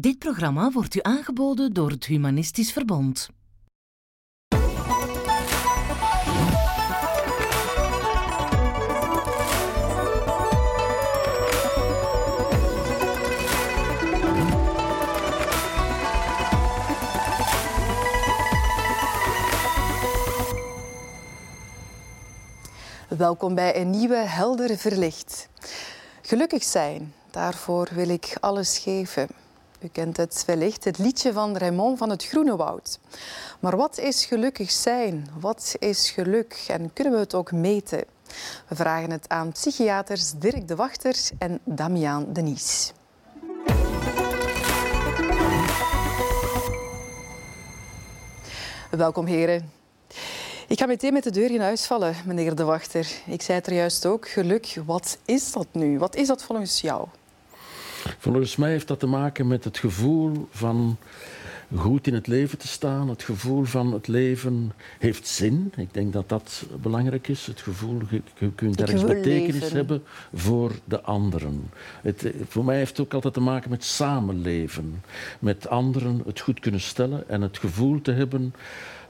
[0.00, 3.28] Dit programma wordt u aangeboden door het Humanistisch Verbond.
[23.08, 25.48] Welkom bij een nieuwe Helder Verlicht.
[26.22, 29.46] Gelukkig zijn, daarvoor wil ik alles geven.
[29.80, 32.98] U kent het wellicht, het liedje van Raymond van het Groene Woud.
[33.60, 35.28] Maar wat is gelukkig zijn?
[35.40, 36.64] Wat is geluk?
[36.68, 38.04] En kunnen we het ook meten?
[38.68, 42.92] We vragen het aan psychiaters Dirk de Wachter en Damian Denies.
[48.90, 49.70] Welkom heren.
[50.68, 53.08] Ik ga meteen met de deur in huis vallen, meneer De Wachter.
[53.26, 55.98] Ik zei het er juist ook, geluk, wat is dat nu?
[55.98, 57.08] Wat is dat volgens jou?
[58.18, 60.96] Volgens mij heeft dat te maken met het gevoel van
[61.76, 63.08] goed in het leven te staan.
[63.08, 65.72] Het gevoel van het leven heeft zin.
[65.76, 67.46] Ik denk dat dat belangrijk is.
[67.46, 69.76] Het gevoel, je, je kunt ergens betekenis leven.
[69.76, 70.02] hebben
[70.34, 71.70] voor de anderen.
[72.02, 75.02] Het, voor mij heeft het ook altijd te maken met samenleven.
[75.38, 78.54] Met anderen het goed kunnen stellen en het gevoel te hebben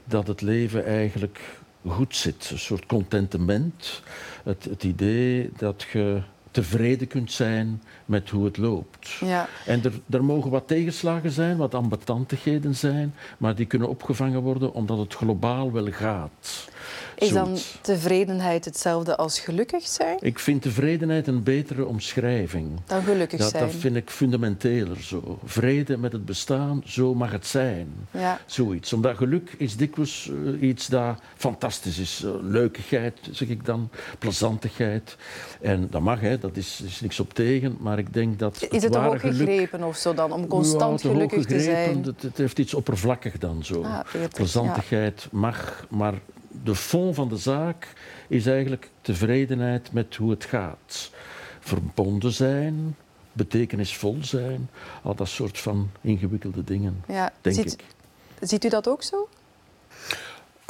[0.03, 1.39] dat het leven eigenlijk
[1.87, 2.49] goed zit.
[2.51, 4.01] Een soort contentement.
[4.43, 9.09] Het, het idee dat je tevreden kunt zijn met hoe het loopt.
[9.19, 9.47] Ja.
[9.65, 14.73] En er, er mogen wat tegenslagen zijn, wat ambetantigheden zijn, maar die kunnen opgevangen worden
[14.73, 16.69] omdat het globaal wel gaat.
[17.15, 20.17] Is dan tevredenheid hetzelfde als gelukkig zijn?
[20.19, 22.79] Ik vind tevredenheid een betere omschrijving.
[22.85, 23.63] Dan gelukkig dat, zijn.
[23.63, 25.39] Dat vind ik fundamenteler zo.
[25.43, 27.93] Vrede met het bestaan, zo mag het zijn.
[28.11, 28.39] Ja.
[28.45, 28.93] Zoiets.
[28.93, 32.21] Omdat geluk is dikwijls uh, iets dat fantastisch is.
[32.25, 35.15] Uh, leukigheid, zeg ik dan, plezantigheid.
[35.61, 36.37] En dat mag, hè.
[36.37, 38.55] dat is, is niks op tegen, maar ik denk dat.
[38.55, 41.59] Is het, het toch ook gegrepen geluk, of zo dan, om constant ja, gelukkig te
[41.59, 42.03] zijn?
[42.03, 43.83] Het, het, heeft iets oppervlakkig dan zo.
[43.83, 43.99] Ah,
[44.33, 45.39] Plezantigheid ja.
[45.39, 46.13] mag, maar
[46.63, 47.93] de fond van de zaak
[48.27, 51.11] is eigenlijk tevredenheid met hoe het gaat.
[51.59, 52.95] Verbonden zijn,
[53.33, 54.69] betekenisvol zijn,
[55.03, 57.31] al dat soort van ingewikkelde dingen, ja.
[57.41, 57.83] denk ziet, ik.
[58.41, 59.27] Ziet u dat ook zo?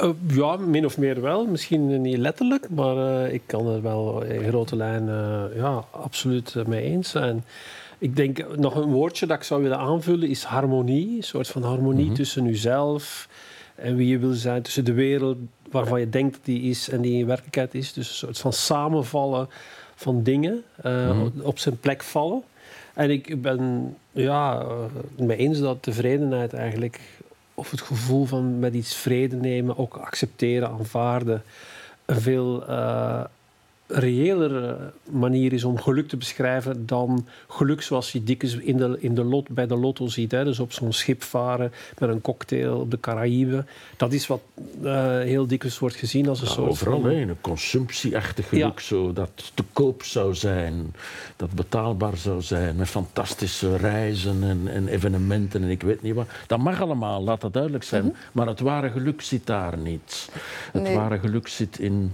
[0.02, 1.46] Uh, ja, min of meer wel.
[1.46, 6.54] Misschien niet letterlijk, maar uh, ik kan er wel in grote lijnen uh, ja, absoluut
[6.66, 7.44] mee eens zijn.
[7.98, 11.16] Ik denk nog een woordje dat ik zou willen aanvullen is harmonie.
[11.16, 12.14] Een soort van harmonie mm -hmm.
[12.14, 13.28] tussen uzelf
[13.80, 15.36] en wie je wil zijn, tussen de wereld
[15.70, 17.92] waarvan je denkt dat die is en die in werkelijkheid is.
[17.92, 19.48] Dus een soort van samenvallen
[19.94, 21.32] van dingen, uh, mm.
[21.42, 22.42] op zijn plek vallen.
[22.94, 27.00] En ik ben ja, uh, mee eens dat tevredenheid eigenlijk,
[27.54, 31.42] of het gevoel van met iets vrede nemen, ook accepteren, aanvaarden,
[32.04, 33.24] een veel uh,
[33.92, 34.76] reëler
[35.10, 39.24] manier is om geluk te beschrijven dan geluk zoals je dikwijls in de, in de
[39.24, 40.30] lot, bij de lotto ziet.
[40.30, 40.44] Hè?
[40.44, 43.66] Dus op zo'n schip varen met een cocktail op de Caraïben.
[43.96, 44.40] Dat is wat
[44.82, 47.10] uh, heel dikwijls wordt gezien als een ja, soort overal, van...
[47.10, 48.84] Een consumptieachtig geluk, ja.
[48.84, 50.94] zo, dat te koop zou zijn,
[51.36, 56.28] dat betaalbaar zou zijn, met fantastische reizen en, en evenementen en ik weet niet wat.
[56.46, 58.02] Dat mag allemaal, laat dat duidelijk zijn.
[58.02, 58.18] Mm -hmm.
[58.32, 60.28] Maar het ware geluk zit daar niet.
[60.72, 60.96] Het Nee.
[60.96, 62.12] ware geluk zit in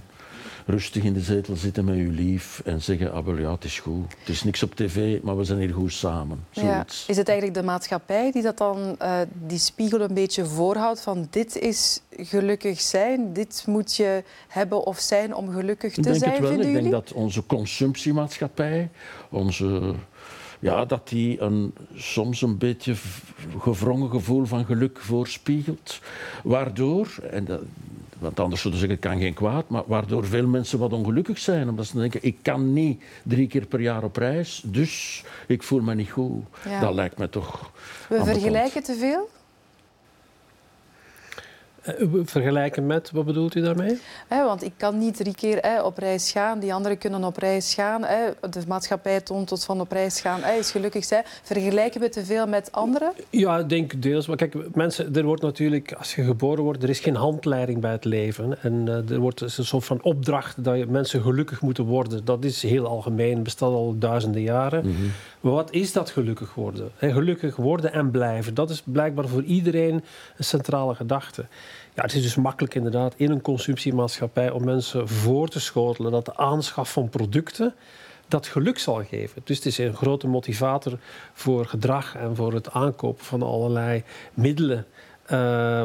[0.67, 3.79] rustig in de zetel zitten met uw lief en zeggen, ah wel ja, het is
[3.79, 4.15] goed.
[4.19, 6.45] Het is niks op tv, maar we zijn hier goed samen.
[6.49, 6.85] Ja.
[7.07, 11.27] Is het eigenlijk de maatschappij die dat dan uh, die spiegel een beetje voorhoudt van
[11.29, 16.17] dit is gelukkig zijn, dit moet je hebben of zijn om gelukkig te Ik denk
[16.17, 16.59] zijn, het wel.
[16.59, 18.89] Ik denk dat onze consumptiemaatschappij,
[19.29, 19.93] onze,
[20.59, 22.95] ja, dat die een, soms een beetje
[23.59, 25.99] gevrongen gevoel van geluk voorspiegelt.
[26.43, 27.61] Waardoor, en dat,
[28.19, 31.39] want anders zullen ze zeggen, het kan geen kwaad, maar waardoor veel mensen wat ongelukkig
[31.39, 31.69] zijn.
[31.69, 35.81] Omdat ze denken, ik kan niet drie keer per jaar op reis, dus ik voel
[35.81, 36.43] me niet goed.
[36.65, 36.79] Ja.
[36.79, 37.71] Dat lijkt me toch...
[38.09, 39.29] We vergelijken te veel.
[41.99, 43.99] Uh, vergelijken met, wat bedoelt u daarmee?
[44.27, 47.37] Hè, want ik kan niet drie keer hè, op reis gaan, die anderen kunnen op
[47.37, 48.03] reis gaan.
[48.03, 48.49] Hè.
[48.49, 51.23] De maatschappij toont ons van op reis gaan, hè, is gelukkig zijn.
[51.43, 53.13] Vergelijken we te veel met anderen?
[53.29, 54.27] Ja, ik denk deels.
[54.27, 57.91] Maar kijk, mensen, er wordt natuurlijk, als je geboren wordt, er is geen handleiding bij
[57.91, 58.57] het leven.
[58.61, 62.25] En uh, er wordt een soort van opdracht dat je, mensen gelukkig moeten worden.
[62.25, 64.85] Dat is heel algemeen, bestaat al duizenden jaren.
[64.85, 65.11] Mm -hmm.
[65.41, 66.91] Maar wat is dat gelukkig worden?
[66.97, 70.03] En gelukkig worden en blijven, dat is blijkbaar voor iedereen
[70.37, 71.45] een centrale gedachte.
[71.97, 76.25] Ja, het is dus makkelijk inderdaad in een consumptiemaatschappij om mensen voor te schotelen dat
[76.25, 77.73] de aanschaf van producten
[78.27, 79.41] dat geluk zal geven.
[79.43, 80.99] Dus het is een grote motivator
[81.33, 84.03] voor gedrag en voor het aankopen van allerlei
[84.33, 84.85] middelen.
[85.25, 85.29] Uh,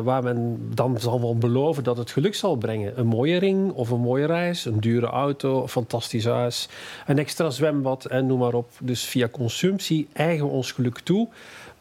[0.02, 2.98] waar men dan zal wel beloven dat het geluk zal brengen.
[2.98, 6.68] Een mooie ring of een mooie reis, een dure auto, een fantastisch huis,
[7.06, 8.70] een extra zwembad en noem maar op.
[8.80, 11.28] Dus via consumptie eigen ons geluk toe.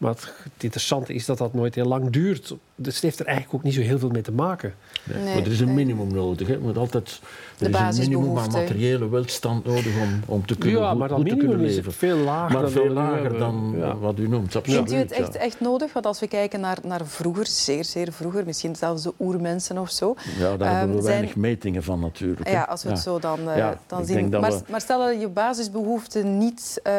[0.02, 2.54] Maar het, interessante is dat dat nooit heel lang duurt.
[2.76, 4.74] Dus het heeft er eigenlijk ook niet zo heel veel mee te maken.
[5.04, 5.22] Nee.
[5.22, 5.74] Nee, maar er is een nee.
[5.74, 6.48] minimum nodig.
[6.48, 6.60] Hè.
[6.60, 7.20] Want altijd,
[7.58, 11.08] De er is een minimum aan materiële welstand nodig om, om te kunnen, Ja, maar
[11.08, 11.92] dat goed te minimum kunnen is leven.
[11.92, 13.96] veel lager Maar dan veel lager dan Ja.
[13.96, 14.56] wat u noemt.
[14.56, 15.40] Absoluut, Vindt u het echt, ja.
[15.40, 15.92] echt nodig?
[15.92, 19.90] Want als we kijken naar, naar vroeger, zeer, zeer vroeger, misschien zelfs de oermensen of
[19.90, 20.14] zo.
[20.38, 22.46] Ja, daar Ehm, hebben we zijn- weinig metingen van natuurlijk.
[22.46, 22.52] hè.
[22.52, 24.28] Ja, als we het zo dan, eh, Ja, dan zien.
[24.28, 26.92] Maar, we- maar stel dat je basisbehoeften niet eh,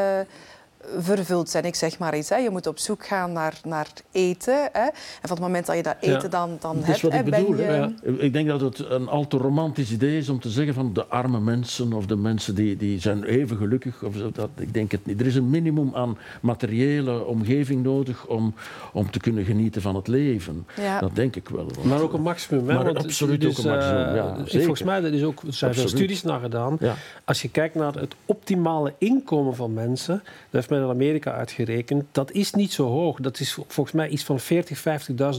[0.97, 2.29] vervuld zijn, ik zeg maar iets.
[2.29, 2.35] Hè.
[2.35, 4.69] Je moet op zoek gaan naar, naar eten.
[4.71, 4.81] Hè.
[4.81, 4.91] En
[5.21, 6.15] van het moment dat je dat Ja.
[6.15, 7.55] eten dan, dan Dat hebt, is wat hè, ik bedoel.
[7.55, 7.61] je...
[7.63, 7.91] Ja.
[8.17, 11.05] Ik denk dat het een al te romantisch idee is om te zeggen van de
[11.05, 14.03] arme mensen of de mensen die, die zijn even gelukkig.
[14.03, 15.19] Of zo, dat, ik denk het niet.
[15.19, 18.53] Er is een minimum aan materiële omgeving nodig om,
[18.93, 20.65] om te kunnen genieten van het leven.
[20.81, 20.99] Ja.
[20.99, 21.63] Dat denk ik wel.
[21.65, 22.67] Want- Maar ook een maximum.
[22.69, 22.73] Hè?
[22.75, 24.59] Maar want absoluut dus, ook een maximum, eh, ja, ik- zeker.
[24.59, 26.77] volgens mij er is ook, er zijn veel studies naar gedaan.
[26.79, 26.93] ja.
[27.25, 32.03] Als je kijkt naar het optimale inkomen van mensen, dat heeft men in Amerika uitgerekend,
[32.11, 33.19] dat is niet zo hoog.
[33.19, 34.45] Dat is volgens mij iets van 40.000,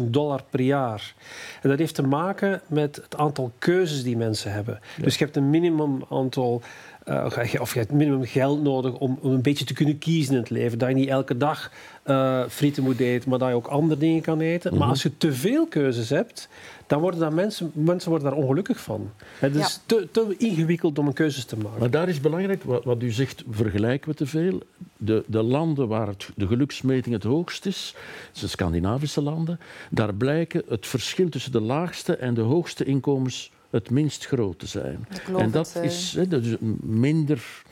[0.01, 1.15] 50.000 dollar per jaar.
[1.63, 4.81] En dat heeft te maken met het aantal keuzes die mensen hebben.
[5.01, 6.63] Dus je hebt een minimum aantal.
[7.05, 10.41] eh, of je hebt minimum geld nodig om, om een beetje te kunnen kiezen in
[10.41, 10.79] het leven.
[10.79, 11.71] Dat je niet elke dag
[12.03, 14.71] eh, frieten moet eten, maar dat je ook andere dingen kan eten.
[14.71, 14.81] Mhm.
[14.81, 16.49] Maar als je te veel keuzes hebt,
[16.87, 19.11] dan worden daar mensen, mensen worden daar ongelukkig van.
[19.39, 21.79] Het is te, te ingewikkeld om een keuzes te maken.
[21.79, 24.63] Maar daar is belangrijk, wat, wat u zegt, vergelijken we te veel.
[24.97, 27.95] De, de landen waar het, de geluksmeting het hoogst is,
[28.41, 29.61] de Scandinavische landen,
[29.91, 34.67] daar blijken het verschil tussen de laagste en de hoogste inkomens het minst groot te
[34.67, 35.09] zijn.
[35.37, 35.91] En dat het, eh.
[35.91, 37.63] is hè, dat is minder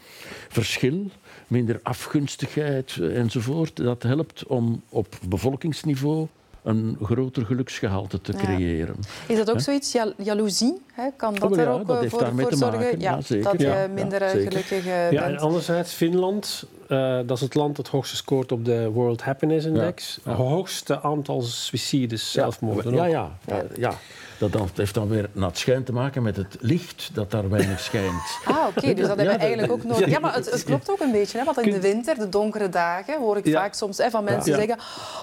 [0.48, 1.10] verschil,
[1.46, 3.76] minder afgunstigheid enzovoort.
[3.76, 6.28] Dat helpt om op bevolkingsniveau
[6.62, 8.38] een groter geluksgehalte te Ja.
[8.38, 8.94] creëren.
[9.26, 10.82] Is dat ook zoiets, jal- jaloezie?
[10.92, 11.08] Hè?
[11.16, 13.00] Kan dat Oh, er ook dat eh, voor, zorgen maken.
[13.00, 15.40] Ja, dat je Ja, ja, minder eh, gelukkig eh, Ja, en bent?
[15.42, 20.20] anderzijds, Finland, eh, dat is het land dat hoogste scoort op de World Happiness Index.
[20.24, 20.36] Ja, ja.
[20.36, 22.94] Hoogste aantal suicides, zelfmoorden.
[22.94, 23.30] Ja, ja,
[23.76, 23.94] ja.
[24.42, 27.48] Dat dan, heeft dan weer naar het schijn te maken met het licht dat daar
[27.48, 28.22] weinig schijnt.
[28.44, 30.08] Ah, oké, dus dat hebben we Ja, eigenlijk ook nodig.
[30.08, 31.38] Ja, maar het, het klopt ook een beetje.
[31.38, 33.60] Hè, want in de winter, de donkere dagen, hoor ik Ja.
[33.60, 34.58] vaak soms hè, van mensen Ja.
[34.58, 34.76] zeggen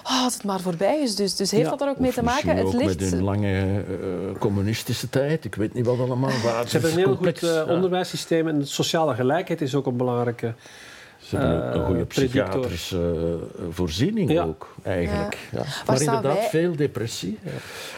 [0.04, 1.14] oh, als het maar voorbij is.
[1.14, 1.70] Dus, dus heeft Ja.
[1.70, 2.56] dat er ook mee te maken?
[2.56, 3.00] Het ook licht...
[3.00, 5.44] met een lange eh, communistische tijd.
[5.44, 6.30] Ik weet niet wat allemaal.
[6.30, 7.64] Ze hebben een heel complex, goed eh, ja.
[7.64, 10.54] onderwijssysteem en sociale gelijkheid is ook een belangrijke.
[11.30, 12.42] Ze hebben een eh, goede predictor.
[12.48, 14.42] psychiatrische eh, voorziening Ja.
[14.42, 15.38] ook, eigenlijk.
[15.52, 15.56] Ja.
[15.58, 17.38] Waar Maar staan inderdaad, wij- veel depressie.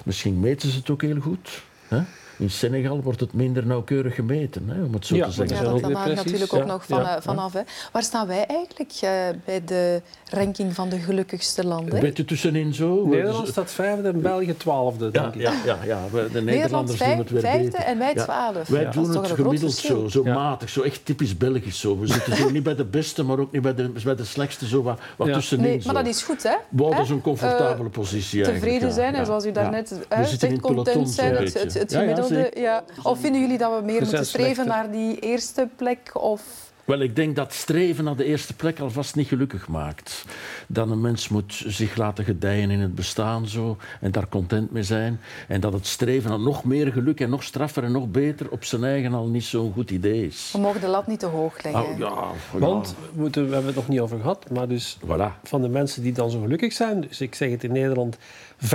[0.04, 1.62] Misschien meten ze het ook heel goed.
[1.88, 2.00] Hè?
[2.38, 5.56] In Senegal wordt het minder nauwkeurig gemeten, hè, om het zo Ja, te zeggen.
[5.56, 7.52] Ja, dat, hangt natuurlijk ook Ja, nog van, ja, eh, vanaf.
[7.52, 7.60] Hè.
[7.92, 9.10] Waar staan wij eigenlijk eh,
[9.44, 11.94] bij de ranking van de gelukkigste landen?
[11.94, 13.06] Een beetje tussenin zo.
[13.06, 15.64] Nederland staat vijfde en België twaalfde, denk Ja, ik.
[15.64, 15.98] ja, ja, ja.
[16.10, 17.80] we- de Nederland Nederlanders doen het weer vijfde beter.
[17.80, 18.22] en wij Ja.
[18.22, 18.68] twaalf.
[18.68, 20.34] Wij Dat is doen het gemiddeld zo, zo Ja.
[20.34, 21.98] matig, zo echt typisch Belgisch zo.
[21.98, 24.66] We zitten zo niet bij de beste, maar ook niet bij de, bij de slechtste,
[24.68, 25.34] zo wat, wat Ja.
[25.34, 25.64] tussenin.
[25.64, 26.54] Nee, maar dat is goed, hè?
[26.68, 27.02] Wow, dat Hè?
[27.02, 28.64] is een comfortabele positie eigenlijk.
[28.64, 31.52] Tevreden zijn en zoals u daarnet We zegt, peloton content zo'n zijn, het,
[31.92, 32.21] gemiddelde.
[32.54, 36.10] Ja, Of vinden jullie dat we meer Er moeten streven naar die eerste plek?
[36.12, 36.70] Of...
[36.84, 40.24] Wel, ik denk dat streven naar de eerste plek alvast niet gelukkig maakt.
[40.66, 44.82] Dat een mens moet zich laten gedijen in het bestaan zo, en daar content mee
[44.82, 45.20] zijn.
[45.48, 48.64] En dat het streven naar nog meer geluk en nog straffer en nog beter op
[48.64, 50.50] zijn eigen al niet zo'n goed idee is.
[50.52, 51.98] We mogen de lat niet te hoog leggen.
[51.98, 55.40] Ja, Want, we, moeten, we hebben het nog niet over gehad, maar dus voilà.
[55.42, 58.16] van de mensen die dan zo gelukkig zijn, dus ik zeg het in Nederland,
[58.62, 58.66] 95%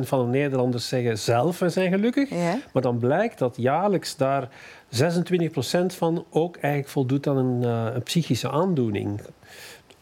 [0.00, 2.30] van de Nederlanders zeggen zelf we zijn gelukkig.
[2.30, 2.58] Ja.
[2.72, 4.48] Maar dan blijkt dat jaarlijks daar
[4.88, 9.20] 26% van ook eigenlijk voldoet aan een, eh, een psychische aandoening.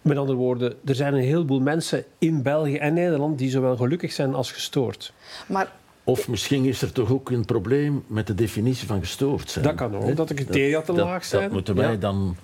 [0.02, 4.12] Met andere woorden, er zijn een heleboel mensen in België en Nederland die zowel gelukkig
[4.12, 5.12] zijn als gestoord.
[5.46, 5.72] Maar
[6.04, 9.64] Of misschien is er toch ook een probleem met de definitie van gestoord zijn.
[9.64, 11.42] Dat kan ook, dat de criteria te dat- laag zijn.
[11.42, 11.96] Dat moeten wij Ja.
[11.96, 12.36] dan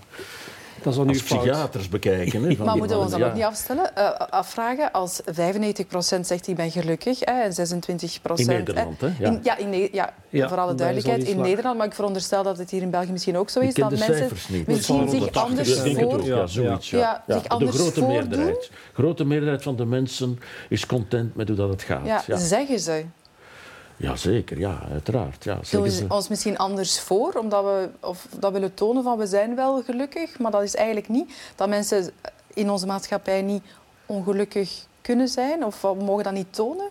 [0.83, 1.41] Dat is als fout.
[1.41, 2.43] psychiaters bekijken.
[2.43, 6.47] Hè, van Maar moeten we ons dan ook niet afstellen, eh, afvragen als 95% zegt
[6.47, 9.07] ik ben gelukkig hè, en 26% In Nederland, hè?
[9.19, 9.27] Ja.
[9.31, 11.41] In, ja, in, Ne- ja, Ja, voor alle duidelijkheid, in.
[11.41, 13.75] Nederland, maar ik veronderstel dat het hier in België misschien ook zo Ik is.
[13.75, 14.67] ken Dat de mensen cijfers niet.
[14.67, 16.25] misschien zich 180 anders voor...
[16.25, 16.91] ja, zoiets.
[16.91, 17.25] ja.
[17.27, 18.71] De grote meerderheid.
[18.93, 22.07] grote meerderheid van de mensen is content met hoe dat het gaat.
[22.07, 23.05] Ja, Ja, zeggen ze.
[23.99, 25.45] Ja, zeker, ja, uiteraard.
[25.45, 26.05] Ja, Doen we ze.
[26.09, 30.39] ons misschien anders voor, omdat we of dat willen tonen van we zijn wel gelukkig,
[30.39, 31.33] maar dat is eigenlijk niet.
[31.57, 32.11] Dat mensen
[32.55, 33.63] in onze maatschappij niet
[34.07, 36.89] ongelukkig kunnen zijn, of we mogen dat niet tonen.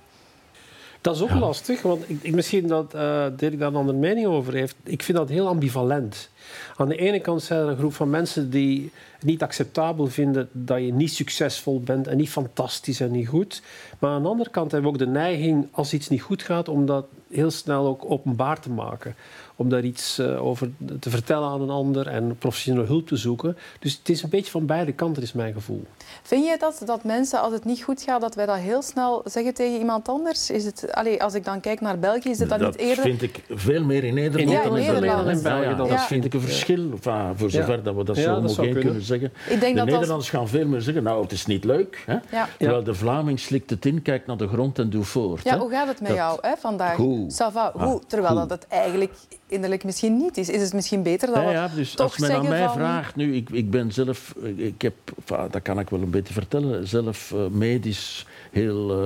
[1.02, 4.28] Dat is ook lastig, want ik, ik, misschien dat eh Dirk daar een andere mening
[4.28, 4.76] over heeft.
[4.84, 6.30] Ik vind dat heel ambivalent.
[6.76, 10.80] Aan de ene kant zijn er een groep van mensen die niet acceptabel vinden dat
[10.80, 13.62] je niet succesvol bent en niet fantastisch en niet goed.
[14.00, 16.70] Maar aan de andere kant hebben we ook de neiging, als iets niet goed gaat,
[16.70, 19.16] om dat heel snel ook openbaar te maken
[19.58, 20.70] om daar iets uh, over
[21.00, 23.58] te vertellen aan een ander en professionele hulp te zoeken.
[23.80, 25.84] Dus het is een beetje van beide kanten, is mijn gevoel.
[26.24, 29.22] Vind je dat, dat mensen, als het niet goed gaat, dat wij dat heel snel
[29.26, 30.50] zeggen tegen iemand anders?
[30.50, 32.96] Is het, allez, als ik dan kijk naar België, is het dan dat niet eerder...
[32.96, 35.28] Dat vind ik veel meer in Nederland ja, dan in, Nederland.
[35.28, 35.68] in België.
[35.68, 39.02] Ja, dat vind ik een verschil, enfin, voor zover dat we dat zo homogeen kunnen
[39.08, 39.34] zeggen.
[39.50, 40.30] Ik denk de dat Nederlanders als...
[40.30, 42.04] gaan veel meer zeggen, nou, het is niet leuk.
[42.06, 42.18] Hè?
[42.58, 45.44] Terwijl de Vlaming slikt het in, kijkt naar de grond en doet voort.
[45.44, 45.58] Ja, hè?
[45.58, 46.18] hoe gaat het met dat...
[46.18, 46.96] jou hè, vandaag?
[46.96, 47.34] Goed.
[47.34, 48.02] Sava, hoe?
[48.08, 48.50] Terwijl goed.
[48.50, 49.14] dat het eigenlijk
[49.48, 50.50] innerlijk misschien niet is.
[50.50, 52.74] Is het misschien beter dat ja, we ja, dus toch als men aan mij van...
[52.74, 54.94] vraagt, nu, ik, ik ben zelf, ik heb,
[55.26, 59.04] dat kan ik wel een beetje vertellen, zelf uh, medisch heel,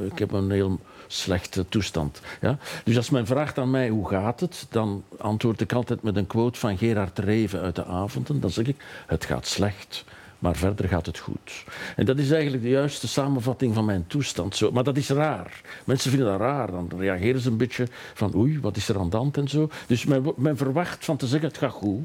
[0.00, 2.20] uh, ik heb een heel slechte toestand.
[2.40, 2.58] Ja?
[2.84, 6.26] Dus als men vraagt aan mij hoe gaat het, dan antwoord ik altijd met een
[6.26, 8.40] quote van Gerard Reven uit de avonden.
[8.40, 8.76] Dan zeg ik,
[9.06, 10.04] het gaat slecht.
[10.38, 11.64] Maar verder gaat het goed.
[11.96, 14.56] En dat is eigenlijk de juiste samenvatting van mijn toestand.
[14.56, 15.60] Zo, maar dat is raar.
[15.84, 16.70] Mensen vinden dat raar.
[16.70, 19.68] Dan reageren ze een beetje van oei, wat is er aan de hand en zo.
[19.86, 22.00] Dus men, men verwacht van te zeggen het gaat goed.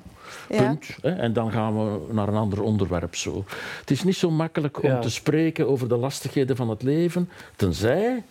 [0.49, 0.57] Ja.
[0.67, 0.85] Punt.
[1.01, 1.11] Hè?
[1.11, 3.45] En dan gaan we naar een ander onderwerp zo.
[3.79, 4.99] Het is niet zo makkelijk om Ja.
[4.99, 7.29] te spreken over de lastigheden van het leven.
[7.55, 8.23] Tenzij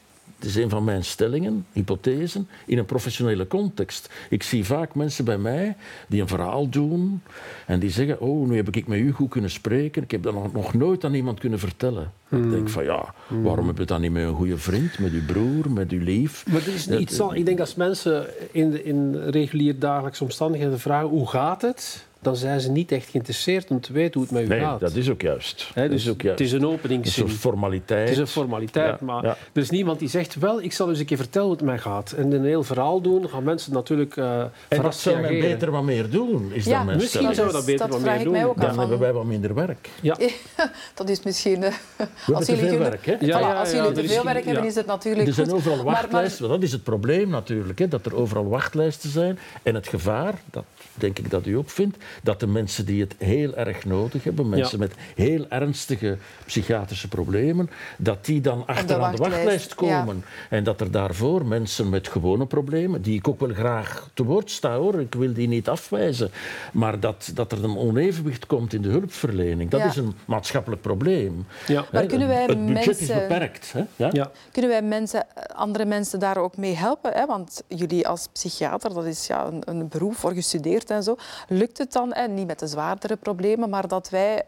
[0.43, 4.11] het is een van mijn stellingen, hypothesen, in een professionele context.
[4.31, 5.77] Ik zie vaak mensen bij mij
[6.09, 7.23] die een verhaal doen
[7.67, 10.03] en die zeggen: Oh, nu heb ik met u goed kunnen spreken.
[10.03, 12.13] Ik heb dat nog, nog nooit aan iemand kunnen vertellen.
[12.31, 15.25] Ik denk van ja, waarom heb je dat niet met een goede vriend, met uw
[15.27, 16.45] broer, met uw lief?
[16.51, 20.25] Maar er is Dat- iets aan- ik denk als mensen in, de, in regulier dagelijkse
[20.25, 24.23] omstandigheden vragen hoe gaat het, dan zijn ze niet echt geïnteresseerd om te weten hoe
[24.23, 24.81] het met u Nee, gaat.
[24.81, 25.71] dat is ook juist.
[25.75, 26.39] Dus is ook juist.
[26.39, 27.29] Het is een een soort openingszin.
[27.29, 28.01] formaliteit.
[28.01, 29.37] Het is een formaliteit, Ja, maar ja.
[29.53, 31.79] er is niemand die zegt, wel, ik zal eens een keer vertellen hoe het mij
[31.79, 32.13] gaat.
[32.13, 35.41] En een heel verhaal doen, dan gaan mensen natuurlijk eh En dat verrast zou men
[35.41, 37.35] beter wat meer doen, is Ja, dan mijn misschien stelling.
[37.37, 38.33] zou we dat beter wat meer doen.
[38.33, 39.89] Dan van- hebben wij wat minder werk.
[40.01, 40.17] Ja.
[40.95, 41.61] Dat is misschien...
[41.61, 43.13] We hebben als te jullie, veel werk, hè?
[43.13, 44.69] Ja, Voilà, ja, als jullie te veel geen- werk hebben, ja.
[44.69, 45.57] is het natuurlijk Er zijn goed.
[45.57, 46.49] overal Maar- maar- wachtlijsten.
[46.49, 47.79] Dat is het probleem natuurlijk.
[47.79, 49.39] Hè, dat er overal wachtlijsten zijn.
[49.63, 50.65] En het gevaar, dat
[50.95, 54.49] denk ik dat u ook vindt, dat de mensen die het heel erg nodig hebben,
[54.49, 60.01] mensen met heel ernstige psychiatrische problemen, dat die dan achteraan de wachtlijst, wachtlijst ja.
[60.01, 60.25] komen.
[60.51, 64.51] En dat er daarvoor mensen met gewone problemen, die ik ook wel graag te woord
[64.51, 66.31] sta hoor, ik wil die niet afwijzen,
[66.73, 69.87] maar dat, dat er een onevenwicht komt in de hulpverlening, dat Ja.
[69.87, 71.47] is een maatschappelijk probleem.
[71.67, 71.85] Ja.
[71.93, 73.73] Maar kunnen wij het budget is beperkt.
[73.73, 73.83] Hè?
[73.97, 74.09] Ja?
[74.13, 74.31] Ja.
[74.53, 77.13] Kunnen wij mensen, andere mensen daar ook mee helpen?
[77.13, 77.27] Hè?
[77.27, 81.17] Want jullie als psychiater, dat is ja, een, een beroep voor gestudeerd en zo.
[81.49, 84.43] Lukt het dan, hè, niet met de zwaardere problemen, maar dat wij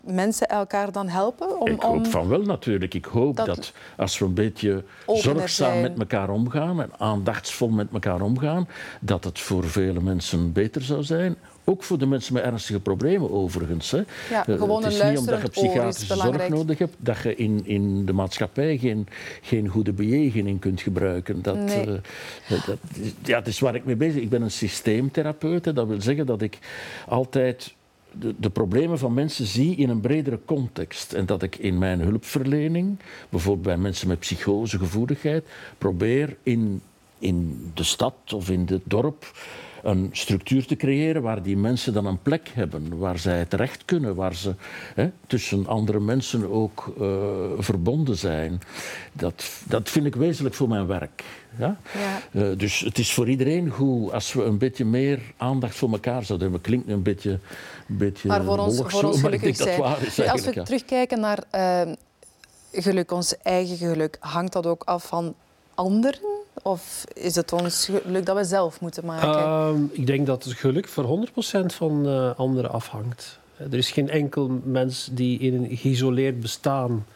[0.00, 1.60] mensen elkaar dan helpen?
[1.60, 2.06] Om, Ik hoop om...
[2.06, 2.94] van wel natuurlijk.
[2.94, 5.82] Ik hoop Dat- dat, als we een beetje zorgzaam zijn.
[5.82, 8.68] met elkaar omgaan en aandachtsvol met elkaar omgaan,
[9.00, 11.36] dat het voor vele mensen beter zou zijn.
[11.68, 13.90] Ook voor de mensen met ernstige problemen overigens.
[13.90, 14.02] Hè.
[14.30, 17.34] Ja, Eh, gewoon het een is niet omdat je psychiatrische zorg nodig hebt, dat je
[17.36, 19.06] in, in de maatschappij geen,
[19.42, 21.42] geen goede bejegening kunt gebruiken.
[21.42, 21.80] Dat, Nee.
[21.80, 21.86] eh,
[22.48, 24.22] dat, is- ja, het is waar ik mee bezig ben.
[24.22, 25.64] Ik ben een systeemtherapeut.
[25.64, 25.72] Hè.
[25.72, 26.58] Dat wil zeggen dat ik
[27.08, 27.74] altijd
[28.12, 31.12] de, de problemen van mensen zie in een bredere context.
[31.12, 35.44] En dat ik in mijn hulpverlening, bijvoorbeeld bij mensen met psychose, gevoeligheid,
[35.78, 36.80] probeer in,
[37.18, 39.32] in de stad of in het dorp
[39.86, 44.14] een structuur te creëren waar die mensen dan een plek hebben, waar zij terecht kunnen,
[44.14, 44.54] waar ze
[44.94, 47.06] hè, tussen andere mensen ook eh,
[47.58, 48.60] verbonden zijn.
[49.12, 51.24] Dat, dat vind ik wezenlijk voor mijn werk.
[51.58, 51.76] Ja?
[51.92, 52.40] Ja.
[52.40, 56.24] Eh, dus het is voor iedereen goed als we een beetje meer aandacht voor elkaar
[56.24, 56.66] zouden hebben.
[56.66, 57.30] Klinkt een beetje,
[57.88, 59.82] een beetje Maar voor ons, voor zo, ons gelukkig zijn.
[59.82, 60.62] als we ja.
[60.62, 61.92] terugkijken naar eh,
[62.72, 65.34] geluk, ons eigen geluk, hangt dat ook af van
[65.74, 66.35] anderen?
[66.66, 69.28] Of is het ons geluk dat we zelf moeten maken?
[69.28, 73.38] Ehm, ik denk dat het geluk voor 100% van eh, anderen afhangt.
[73.56, 77.06] Er is geen enkel mens die in een geïsoleerd bestaan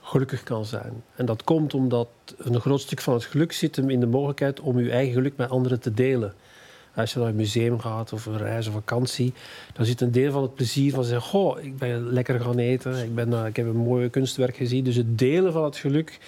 [0.00, 1.02] gelukkig kan zijn.
[1.14, 4.60] En dat komt omdat een groot stuk van het geluk zit hem in de mogelijkheid
[4.60, 6.34] om je eigen geluk met anderen te delen.
[6.94, 9.32] Als je naar een museum gaat of een reis of vakantie,
[9.72, 13.04] dan zit een deel van het plezier van zeggen: Goh, ik ben lekker gaan eten,
[13.04, 14.84] ik, ben, eh, ik heb een mooi kunstwerk gezien.
[14.84, 16.18] Dus het delen van het geluk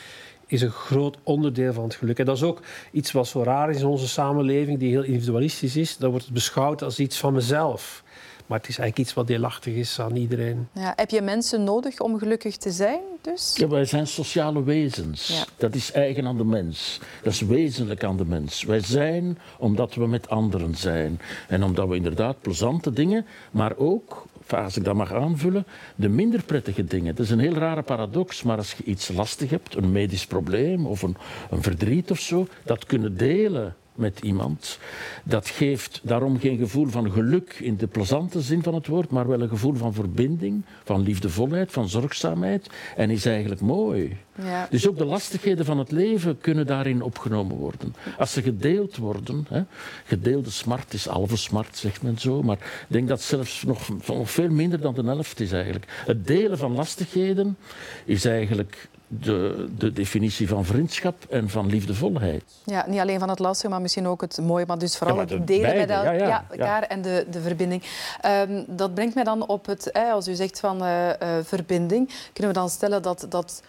[0.53, 2.19] is een groot onderdeel van het geluk.
[2.19, 5.77] En dat is ook iets wat zo raar is in onze samenleving, die heel individualistisch
[5.77, 5.97] is.
[5.97, 8.03] Dan wordt het beschouwd als iets van mezelf.
[8.47, 10.69] Maar het is eigenlijk iets wat deelachtig is aan iedereen.
[10.75, 13.01] Ja, heb je mensen nodig om gelukkig te zijn?
[13.21, 13.57] Dus?
[13.57, 15.29] Ja, wij zijn sociale wezens.
[15.29, 15.45] Ja.
[15.57, 17.01] Dat is eigen aan de mens.
[17.23, 18.63] Dat is wezenlijk aan de mens.
[18.63, 21.21] Wij zijn omdat we met anderen zijn.
[21.49, 26.43] En omdat we inderdaad plezante dingen, maar ook, als ik dat mag aanvullen, de minder
[26.43, 27.15] prettige dingen.
[27.15, 30.87] Dat is een heel rare paradox, maar als je iets lastig hebt, een medisch probleem
[30.87, 31.17] of een,
[31.51, 34.79] een verdriet of zo, dat kunnen delen met iemand,
[35.25, 39.29] dat geeft daarom geen gevoel van geluk in de plezante zin van het woord, maar
[39.29, 44.17] wel een gevoel van verbinding, van liefdevolheid, van zorgzaamheid en is eigenlijk mooi.
[44.43, 44.67] Ja.
[44.71, 47.95] Dus ook de lastigheden van het leven kunnen daarin opgenomen worden.
[48.19, 49.63] Als ze gedeeld worden, hè,
[50.05, 54.31] gedeelde smart is halve smart, zegt men zo, maar ik denk dat zelfs nog, nog
[54.31, 56.03] veel minder dan de helft is eigenlijk.
[56.07, 57.57] Het delen van lastigheden
[58.05, 58.89] is eigenlijk
[59.21, 62.45] de, de definitie van vriendschap en van liefdevolheid.
[62.65, 65.21] Ja, niet alleen van het lastige, maar misschien ook het mooie, maar dus vooral Ja,
[65.23, 66.45] maar de het delen beide, met el- ja, ja, ja, ja.
[66.51, 67.83] elkaar en de, de verbinding.
[68.21, 72.11] Ehm, dat brengt mij dan op het, hè, als u zegt van eh, eh, verbinding,
[72.33, 73.63] kunnen we dan stellen dat, dat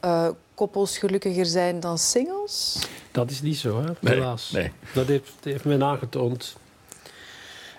[0.00, 2.78] eh, koppels gelukkiger zijn dan singles?
[3.10, 3.92] Dat is niet zo, hè?
[4.00, 4.50] Nee, helaas.
[4.50, 4.72] nee.
[4.94, 6.56] Dat heeft, heeft men aangetoond.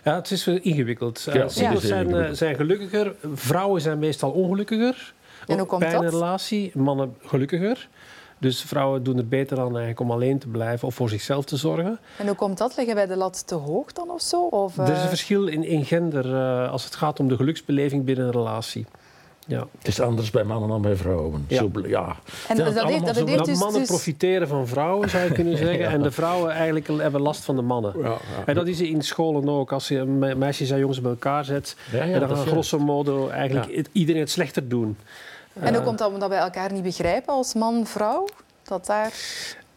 [0.04, 1.28] Ja, het is ingewikkeld.
[1.48, 1.88] Singles
[2.38, 3.16] zijn gelukkiger.
[3.34, 5.14] Vrouwen zijn meestal ongelukkiger.
[5.50, 6.02] En hoe komt dat?
[6.04, 6.72] relatie.
[6.76, 7.88] Mannen gelukkiger.
[8.38, 11.58] Dus vrouwen doen er beter aan eigenlijk om alleen te blijven of voor zichzelf te
[11.58, 12.00] zorgen.
[12.18, 12.76] En hoe komt dat?
[12.78, 14.42] Leggen wij de lat te hoog dan of zo?
[14.46, 17.36] Of, Er is eh, een verschil in, in gender eh, als het gaat om de
[17.36, 18.86] geluksbeleving binnen een relatie.
[19.48, 19.68] Ja.
[19.78, 21.46] Het is anders bij mannen dan bij vrouwen.
[21.48, 21.58] Ja.
[21.58, 22.16] Zo, ja.
[22.48, 25.32] En dat heeft- dat zo- heeft Dat dus- mannen dus- profiteren van vrouwen, zou je
[25.32, 25.86] kunnen zeggen.
[25.88, 27.94] En de vrouwen eigenlijk hebben last van de mannen.
[27.98, 28.18] Ja, ja.
[28.46, 29.72] En dat is in scholen ook.
[29.72, 32.44] Als je me- meisjes en jongens bij elkaar zet, Ja, ja, en dat dan is
[32.44, 34.98] gaan grosso modo eigenlijk iedereen het slechter doen.
[35.62, 38.28] En hoe komt dat omdat wij elkaar niet begrijpen als man-vrouw?
[38.64, 39.14] Dat daar...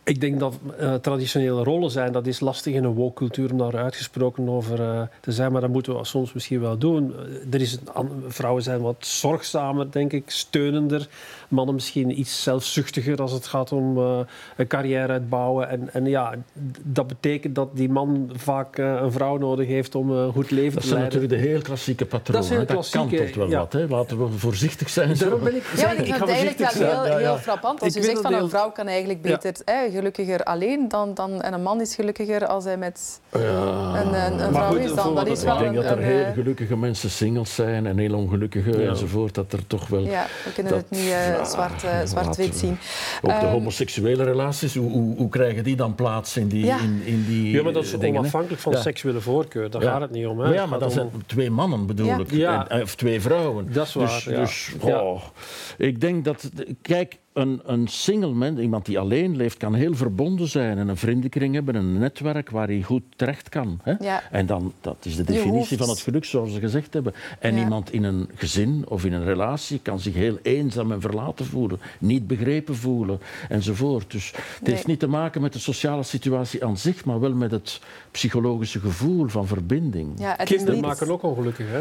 [0.05, 3.77] Ik denk dat eh, traditionele rollen zijn, dat is lastig in een woke-cultuur om daar
[3.77, 7.15] uitgesproken over eh, te zijn, maar dat moeten we soms misschien wel doen.
[7.17, 11.09] Eh, er is een, vrouwen zijn wat zorgzamer, denk ik, steunender.
[11.49, 14.19] Mannen misschien iets zelfzuchtiger als het gaat om eh,
[14.57, 15.69] een carrière uitbouwen.
[15.69, 16.35] En, en ja,
[16.83, 20.73] dat betekent dat die man vaak eh, een vrouw nodig heeft om een goed leven
[20.73, 21.21] Dat te zijn leiden.
[21.21, 22.41] natuurlijk de heel klassieke patronen.
[22.41, 23.59] Dat zijn dat klassieke, kantelt wel ja.
[23.59, 23.73] wat.
[23.73, 23.87] Hè.
[23.89, 25.19] Laten we voorzichtig zijn.
[25.19, 26.91] Daarom ben ik, Ja, ik ik vind het eigenlijk wel zijn.
[26.91, 27.29] heel, Ja, ja.
[27.31, 27.81] heel frappant.
[27.81, 29.31] Als Ik u zegt dat van een vrouw kan eigenlijk Ja.
[29.43, 31.43] beter hè, gelukkiger alleen dan, dan...
[31.43, 33.39] En een man is gelukkiger als hij met Ja.
[33.39, 34.95] een, een, een vrouw goed, is.
[34.95, 35.15] Dan.
[35.15, 37.87] Dat is Ik wel denk een, dat er een, heel eh, gelukkige mensen singles zijn
[37.87, 38.89] en heel ongelukkige Ja.
[38.89, 39.35] enzovoort.
[39.35, 40.01] Dat er toch wel...
[40.01, 42.79] Ja, we kunnen Dat- het niet zwart, laten zwart-wit zien.
[43.23, 46.79] Ook de Ehm, homoseksuele relaties, hoe, hoe, hoe krijgen die dan plaats in die, Ja.
[46.79, 48.13] in, in die Ja, maar dat is dingen?
[48.13, 48.19] hè?
[48.19, 48.81] onafhankelijk van Ja.
[48.81, 49.71] seksuele voorkeur.
[49.71, 49.91] Daar Ja.
[49.91, 50.41] gaat het niet om.
[50.41, 50.53] Hè.
[50.55, 52.19] Ja, maar dat om- zijn twee mannen bedoel Ja.
[52.19, 52.31] ik.
[52.31, 52.69] Ja.
[52.69, 53.73] En- of twee vrouwen.
[53.73, 54.37] Dat is waar, Dus, ja.
[54.41, 55.03] dus Ja.
[55.03, 55.23] oh,
[55.79, 56.51] ik denk dat...
[56.83, 60.79] Kijk, een, een single mens, iemand die alleen leeft, kan heel verbonden zijn.
[60.79, 63.79] En een vriendenkring hebben, een netwerk waar hij goed terecht kan.
[63.83, 63.93] Hè?
[64.01, 64.23] Ja.
[64.31, 67.15] En dan, dat is de definitie van het geluk, zoals we gezegd hebben.
[67.39, 67.63] En Ja.
[67.63, 71.81] iemand in een gezin of in een relatie kan zich heel eenzaam en verlaten voelen.
[71.99, 74.11] Niet begrepen voelen, enzovoort.
[74.11, 74.75] Dus het Nee.
[74.75, 77.81] heeft niet te maken met de sociale situatie aan zich, maar wel met het
[78.11, 80.09] psychologische gevoel van verbinding.
[80.19, 81.81] Ja, Kinderen niet- maken ook ongelukkig, hè?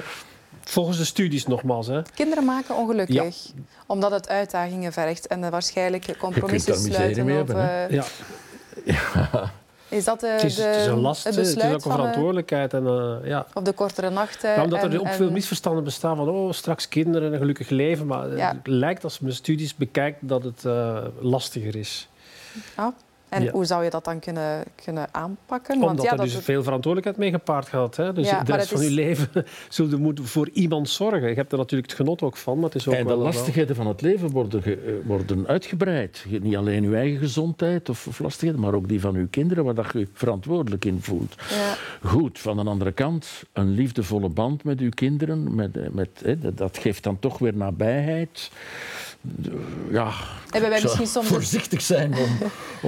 [0.63, 2.01] Volgens de studies nogmaals, hè?
[2.15, 3.35] Kinderen maken ongelukkig,
[3.85, 7.25] omdat het uitdagingen vergt en eh, waarschijnlijk compromissen sluiten.
[7.25, 7.85] mee Of, hebben, hè?
[7.85, 8.01] eh,
[8.85, 9.51] Ja.
[9.89, 11.71] is dat de, Het is, de, het is een last, het het is ook een
[11.73, 12.73] eh, verantwoordelijkheid.
[12.73, 13.45] En, eh, ja.
[13.53, 14.49] of de kortere nachten?
[14.53, 17.69] Ja, omdat er ook en- veel misverstanden bestaan van oh, straks kinderen en een gelukkig
[17.69, 18.07] leven.
[18.07, 18.47] Maar Ja.
[18.47, 22.09] het lijkt als men studies bekijkt dat het eh, lastiger is.
[22.75, 22.87] Ah,
[23.31, 23.51] en Ja.
[23.51, 25.75] hoe zou je dat dan kunnen, kunnen aanpakken?
[25.81, 27.95] Omdat ja, er dat dus het- veel verantwoordelijkheid mee gepaard gaat.
[27.95, 28.13] Hè?
[28.13, 29.27] Dus Ja, de rest van is- je leven
[29.69, 31.29] zul je moeten voor iemand zorgen.
[31.29, 33.15] Je hebt er natuurlijk het genot ook van, maar het is ook En de wel...
[33.17, 36.25] wel- lastigheden van het leven worden, ge- eh, worden uitgebreid.
[36.41, 39.73] Niet alleen uw eigen gezondheid of, of lastigheden, maar ook die van uw kinderen, waar
[39.75, 41.35] dat je je verantwoordelijk in voelt.
[41.49, 41.75] Ja.
[42.09, 46.39] Goed, van de andere kant, een liefdevolle band met uw kinderen, met, eh, met, hè,
[46.39, 48.51] dat- dat geeft dan toch weer nabijheid.
[49.91, 50.11] Ja,
[50.49, 51.27] Hebben wij misschien soms...
[51.27, 52.37] voorzichtig zijn om...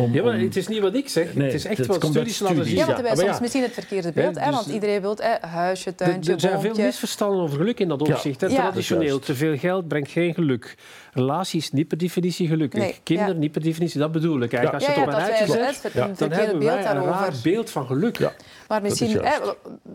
[0.04, 1.34] om, Ja, maar het is niet wat ik zeg.
[1.34, 2.76] Nee, het is echt het wat studies laten zien.
[2.76, 3.42] Ja, want wij maar soms ja.
[3.42, 4.40] misschien het verkeerde beeld.
[4.40, 7.88] hè, dus- want iedereen wil hè, huisje, tuintje, er zijn veel misverstanden over geluk in
[7.88, 8.14] dat Ja.
[8.14, 8.42] opzicht.
[8.42, 8.48] hè.
[8.50, 10.76] Traditioneel, te veel geld brengt geen geluk.
[11.14, 12.80] Relaties niet per definitie gelukkig.
[12.80, 13.40] Nee, Kinderen ja.
[13.40, 14.00] niet per definitie.
[14.00, 14.84] Dat bedoel ik eigenlijk.
[14.86, 16.08] Als je ja, het op een rijtje zet, het, Ja.
[16.08, 17.12] een dan hebben beeld wij een daarover.
[17.12, 18.18] raar beeld van geluk.
[18.18, 18.32] Ja.
[18.68, 19.22] Maar misschien,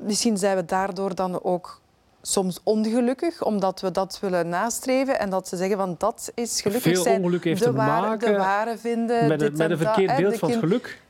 [0.05, 1.81] misschien zijn we daardoor dan ook
[2.23, 6.93] soms ongelukkig, omdat we dat willen nastreven en dat ze zeggen van dat is gelukkig
[6.93, 9.29] Veel zijn, ongeluk heeft de, te ware, maken de ware vinden.
[9.29, 11.01] Met, dit een, met en een verkeerd beeld de van het geluk.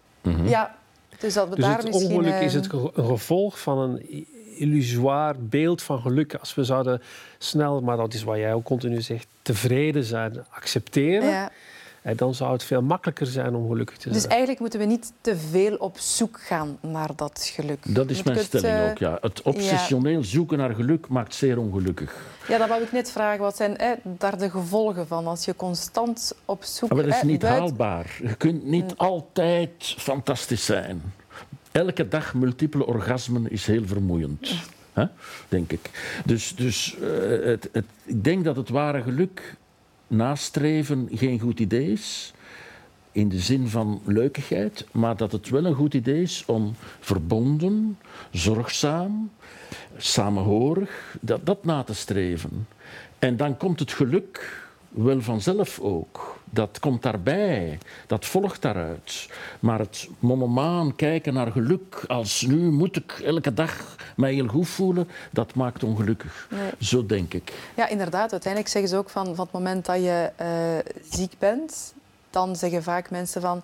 [0.44, 0.74] Ja,
[1.18, 2.16] dus dat we Dus daar het misschien...
[2.16, 6.34] ongeluk is eh, het ge- een gevolg van een illusoir beeld van geluk.
[6.34, 7.02] Als we zouden
[7.38, 11.50] snel, maar dat is wat jij ook continu zegt, tevreden zijn, accepteren, ja.
[12.08, 14.14] Hè, dan zou het veel makkelijker zijn om gelukkig te zijn.
[14.14, 17.94] Dus eigenlijk moeten we niet te veel op zoek gaan naar dat geluk.
[17.94, 19.18] Dat is Moet mijn het, stelling eh, ook, ja.
[19.20, 22.16] Het obsessioneel zoeken naar geluk maakt zeer ongelukkig.
[22.48, 23.40] Ja, dat wou ik net vragen.
[23.40, 26.92] Wat zijn hè, daar de gevolgen van als je constant op zoek...
[26.92, 28.18] Maar dat is hè, niet buiten- haalbaar.
[28.22, 31.02] Je kunt niet altijd fantastisch zijn.
[31.72, 34.54] Elke dag multiple orgasmen is heel vermoeiend.
[34.92, 35.04] Hè?
[35.48, 35.90] Denk ik.
[36.24, 39.56] Dus, dus eh, het, het, ik denk dat het ware geluk
[40.08, 42.32] nastreven geen goed idee is.
[43.12, 47.98] in de zin van leukigheid, maar dat het wel een goed idee is om verbonden,
[48.30, 49.30] zorgzaam,
[49.96, 52.66] samenhorig, dat, dat na te streven.
[53.18, 56.37] En dan komt het geluk wel vanzelf ook.
[56.50, 59.28] Dat komt daarbij, dat volgt daaruit.
[59.60, 64.68] Maar het monomaan kijken naar geluk als nu moet ik elke dag mij heel goed
[64.68, 66.48] voelen, dat maakt ongelukkig.
[66.80, 67.52] Zo denk ik.
[67.76, 68.32] Ja, inderdaad.
[68.32, 70.46] Uiteindelijk zeggen ze ook van, van het moment dat je uh,
[71.10, 71.94] ziek bent,
[72.30, 73.62] dan zeggen vaak mensen van...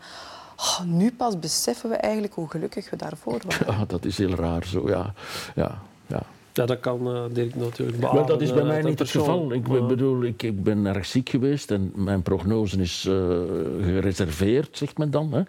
[0.56, 3.78] Oh, nu pas beseffen we eigenlijk hoe gelukkig we daarvoor waren.
[3.78, 5.12] Ja, dat is heel raar zo, ja.
[5.54, 6.22] ja, ja.
[6.54, 8.18] Ja, dat kan uh, Dirk natuurlijk beamen.
[8.18, 9.52] Maar dat is bij mij niet het geval.
[9.52, 13.14] Ik bedoel, ik, ik, ben erg ziek geweest en mijn prognose is uh,
[13.82, 15.32] gereserveerd, zegt men dan.
[15.32, 15.42] Hè.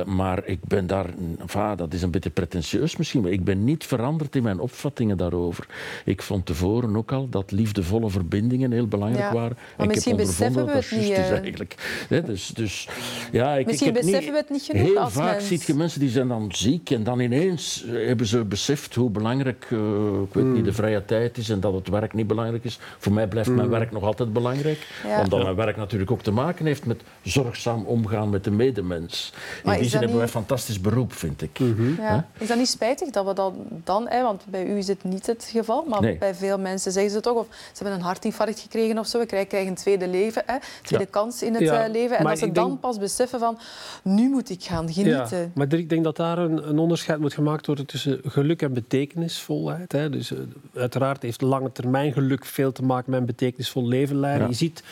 [0.00, 1.06] Uh, maar ik ben daar,
[1.38, 5.16] enfin, dat is een beetje pretentieus misschien, maar ik ben niet veranderd in mijn opvattingen
[5.16, 5.66] daarover.
[6.04, 9.56] Ik vond tevoren ook al dat liefdevolle verbindingen heel belangrijk ja, waren.
[9.56, 11.00] Maar en misschien ik heb beseffen we het niet.
[11.00, 12.04] Is eigenlijk.
[12.08, 12.88] Hè, dus, dus,
[13.32, 15.48] ja, ik, misschien ik heb beseffen niet, we het niet genoeg Heel als vaak mens.
[15.48, 19.68] zie je mensen die zijn dan ziek en dan ineens hebben ze beseft hoe belangrijk
[20.24, 22.78] ik weet niet, de vrije tijd is en dat het werk niet belangrijk is.
[22.98, 24.88] Voor mij blijft mijn werk nog altijd belangrijk.
[25.06, 25.20] Ja.
[25.22, 29.32] Omdat mijn werk natuurlijk ook te maken heeft met zorgzaam omgaan met de medemens.
[29.34, 31.58] Maar In die is zin hebben wij niet- een fantastisch beroep, vind ik.
[31.98, 32.28] Ja.
[32.38, 33.52] Is dat niet spijtig dat we dat
[33.84, 36.18] dan, hè, want bij u is het niet het geval, maar Nee.
[36.18, 39.26] bij veel mensen zeggen ze toch, of ze hebben een hartinfarct gekregen of zo, we
[39.26, 41.10] krijgen, een tweede leven, hè, tweede Ja.
[41.10, 42.16] kans in het Ja, eh, leven.
[42.16, 43.58] En maar dat ze dan denk- pas beseffen van,
[44.02, 45.38] nu moet ik gaan genieten.
[45.38, 48.72] Ja, maar ik denk dat daar een, een onderscheid moet gemaakt worden tussen geluk en
[48.72, 49.92] betekenisvolheid.
[49.92, 50.10] Hè.
[50.16, 50.38] Dus, eh,
[50.74, 54.42] uiteraard heeft lange termijn geluk veel te maken met een betekenisvol leven leiden.
[54.42, 54.48] Ja.
[54.48, 54.82] Je ziet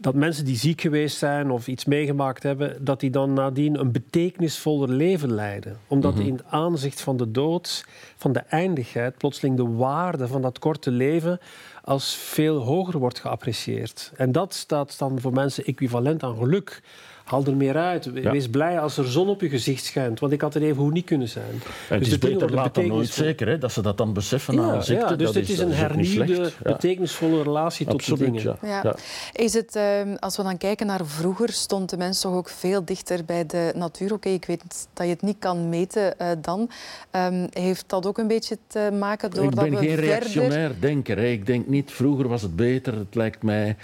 [0.00, 3.92] dat mensen die ziek geweest zijn of iets meegemaakt hebben, dat die dan nadien een
[3.92, 5.78] betekenisvoller leven leiden.
[5.86, 7.84] Omdat in het aanzicht van de dood,
[8.16, 11.40] van de eindigheid, plotseling de waarde van dat korte leven
[11.82, 14.12] als veel hoger wordt geapprecieerd.
[14.16, 16.82] En dat staat dan voor mensen equivalent aan geluk.
[17.28, 18.10] Haal er meer uit.
[18.14, 18.30] Ja.
[18.30, 20.20] Wees blij als er zon op je gezicht schijnt.
[20.20, 21.44] Want ik had er even hoe niet kunnen zijn.
[21.44, 23.96] En Dus het is de dingen beter laat dan nooit zeker, hè, dat ze dat
[23.98, 25.04] dan beseffen na Ja, een ziekte.
[25.08, 28.58] ja, dus dat het is dat een hernieuwde, betekenisvolle relatie tot Absoluut, de dingen.
[28.62, 28.94] ja.
[29.32, 32.84] Is het, ehm, als we dan kijken naar vroeger, stond de mens toch ook veel
[32.84, 34.12] dichter bij de natuur.
[34.12, 34.62] Oké, ik weet
[34.92, 36.70] dat je het niet kan meten eh, dan.
[37.10, 40.04] Ehm, heeft dat ook een beetje te maken Ik doordat ben we geen verder...
[40.04, 41.16] reactionair denker.
[41.16, 41.26] Hè.
[41.26, 42.94] Ik denk niet, vroeger was het beter.
[42.94, 43.76] Het lijkt mij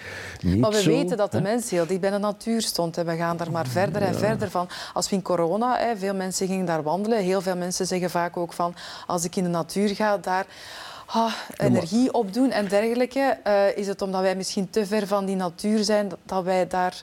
[0.43, 0.91] niet Maar we zo.
[0.91, 2.97] weten dat de mens heel dicht bij de natuur stond.
[2.99, 4.69] En we gaan daar maar verder en verder van.
[4.93, 7.19] Als we in corona, hè, veel mensen gingen daar wandelen.
[7.23, 8.75] Heel veel mensen zeggen vaak ook van...
[9.07, 10.47] Als ik in de natuur ga, daar...
[11.07, 13.39] ah, energie opdoen en dergelijke.
[13.43, 16.67] Eh, is het omdat wij misschien te ver van die natuur zijn, dat- dat wij
[16.67, 17.01] daar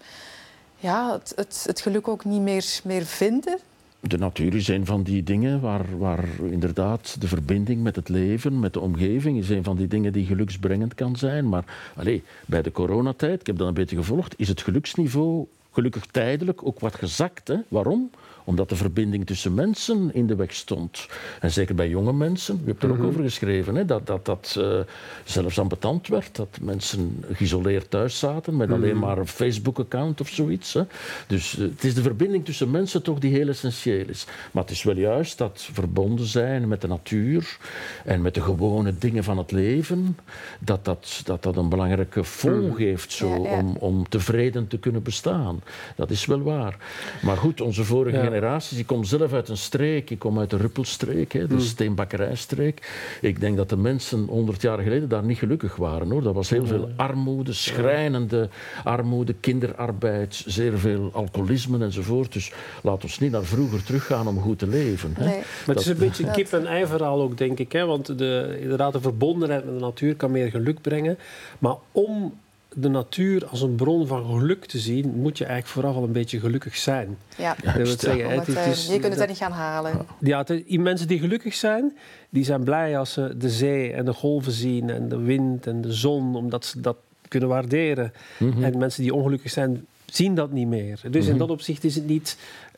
[0.78, 3.58] ja, het, het, het geluk ook niet meer, meer vinden?
[4.00, 8.60] De natuur is een van die dingen waar, waar inderdaad de verbinding met het leven,
[8.60, 11.50] met de omgeving, is een van die dingen die geluksbrengend kan zijn.
[11.50, 11.64] Maar
[11.96, 16.66] allez, bij de coronatijd, ik heb dat een beetje gevolgd, is het geluksniveau gelukkig tijdelijk
[16.66, 17.48] ook wat gezakt.
[17.48, 17.56] Hè?
[17.68, 18.12] Waarom?
[18.44, 21.08] Omdat de verbinding tussen mensen in de weg stond.
[21.40, 24.56] En zeker bij jonge mensen, u hebt er ook over geschreven, hè, dat dat, dat
[24.60, 24.80] eh,
[25.24, 26.36] zelfs ambetant werd.
[26.36, 30.74] Dat mensen geïsoleerd thuis zaten met alleen maar een Facebook-account of zoiets.
[30.74, 30.82] Hè.
[31.28, 34.26] Dus eh, het is de verbinding tussen mensen toch die heel essentieel is.
[34.52, 37.58] Maar het is wel juist dat verbonden zijn met de natuur
[38.06, 40.18] en met de gewone dingen van het leven,
[40.60, 43.58] dat dat, dat, dat een belangrijke fond geeft zo, Ja, ja.
[43.58, 45.62] Om, om tevreden te kunnen bestaan.
[45.96, 46.78] Dat is wel waar.
[47.22, 48.31] Maar goed, onze vorige Ja.
[48.32, 52.90] Generaties, ik kom zelf uit een streek, ik kom uit de Ruppelstreek, hè, de steenbakkerijstreek.
[53.22, 56.12] Ik denk dat de mensen 100 jaar geleden daar niet gelukkig waren.
[56.12, 56.22] Hoor.
[56.22, 58.50] Dat was heel veel armoede, schrijnende
[58.84, 62.34] armoede, kinderarbeid, zeer veel alcoholisme enzovoort.
[62.34, 62.52] Dus
[62.84, 65.14] laat ons niet naar vroeger teruggaan om goed te leven.
[65.18, 65.26] Hè.
[65.26, 65.38] Nee.
[65.66, 67.72] Maar het is een beetje een kip-en-ei verhaal ook, denk ik.
[67.72, 67.86] Hè?
[67.86, 71.18] Want de, inderdaad, de verbondenheid met de natuur kan meer geluk brengen.
[71.60, 72.34] Maar om
[72.76, 76.12] de natuur als een bron van geluk te zien, moet je eigenlijk vooral al een
[76.12, 77.18] beetje gelukkig zijn.
[77.38, 77.56] Ja.
[77.78, 80.06] Dat zeggen, het, het eh, is- je kunt het er niet gaan halen.
[80.20, 81.98] Ja, het is- die mensen die gelukkig zijn,
[82.30, 85.82] die zijn blij als ze de zee en de golven zien en de wind en
[85.82, 88.14] de zon, omdat ze dat kunnen waarderen.
[88.62, 91.00] En mensen die ongelukkig zijn, zien dat niet meer.
[91.10, 92.38] Dus in dat opzicht is het niet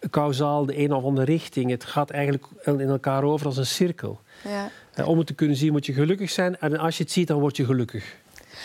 [0.09, 1.69] kausaal de een of andere richting.
[1.71, 4.19] Het gaat eigenlijk in elkaar over als een cirkel.
[4.43, 4.69] Ja.
[4.93, 7.27] Eh, Om het te kunnen zien moet je gelukkig zijn en als je het ziet,
[7.27, 8.15] dan word je gelukkig.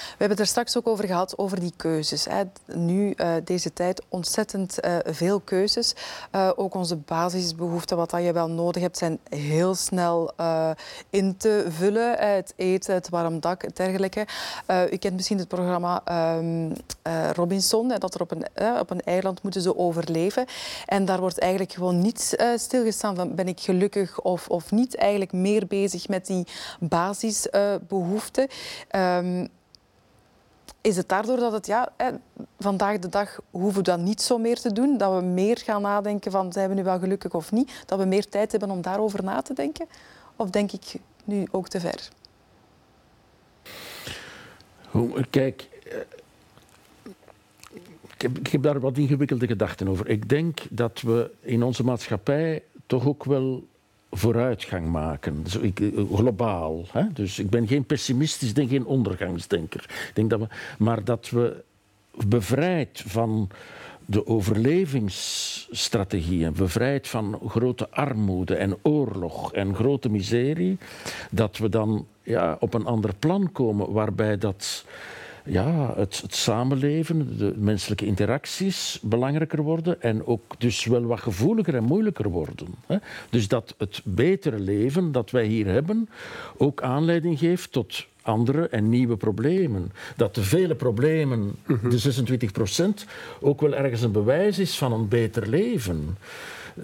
[0.09, 2.25] We hebben het er straks ook over gehad, over die keuzes.
[2.25, 2.43] Hè.
[2.75, 5.95] Nu, eh, deze tijd, ontzettend eh, veel keuzes.
[6.31, 10.33] Eh, ook onze basisbehoeften, wat dat je wel nodig hebt, zijn heel snel
[11.11, 12.19] in te vullen.
[12.19, 14.27] Het eten, het warm dak, het dergelijke.
[14.91, 16.03] U kent misschien het programma
[17.03, 18.47] eh, Robinson, dat er op een,
[18.81, 20.47] op een eiland moeten ze overleven.
[20.87, 24.97] En daar wordt eigenlijk gewoon niet stilgestaan van ben ik gelukkig of, of niet.
[24.97, 26.47] Eigenlijk meer bezig met die
[26.81, 28.49] basisbehoeften.
[28.89, 29.47] Ehm,
[30.81, 31.93] is het daardoor dat het, ja,
[32.59, 34.99] vandaag de dag hoeven we dat niet zo meer te doen?
[34.99, 37.83] Dat we meer gaan nadenken van, zijn we nu wel gelukkig of niet?
[37.87, 39.87] Dat we meer tijd hebben om daarover na te denken?
[40.37, 42.09] Of denk ik nu ook te ver?
[45.31, 45.99] Kijk, eh,
[48.19, 50.09] ik ik heb daar wat ingewikkelde gedachten over.
[50.09, 53.67] Ik denk dat we in onze maatschappij toch ook wel
[54.11, 55.45] vooruitgang maken.
[55.61, 56.85] Ik, eh, globaal.
[56.91, 57.03] Hè?
[57.13, 59.85] Dus ik ben geen pessimistisch, ben geen ondergangsdenker.
[60.09, 60.47] Ik denk dat we,
[60.79, 61.63] maar dat we
[62.27, 63.49] bevrijd van
[64.07, 70.79] de overlevingsstrategieën, bevrijd van grote armoede en oorlog en grote miserie,
[71.31, 74.85] dat we dan ja, op een ander plan komen waarbij dat
[75.49, 81.75] ja, het, het samenleven, de menselijke interacties belangrijker worden en ook dus wel wat gevoeliger
[81.75, 82.67] en moeilijker worden.
[82.87, 82.97] Hè.
[83.31, 86.09] Dus dat het betere leven dat wij hier hebben
[86.57, 89.93] ook aanleiding geeft tot andere en nieuwe problemen.
[90.17, 91.57] Dat de vele problemen,
[91.89, 93.07] de 26 procent,
[93.41, 96.17] ook wel ergens een bewijs is van een beter leven.